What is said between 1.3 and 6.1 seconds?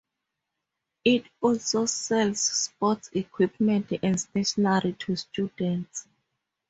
also sells sports equipment and stationery to students.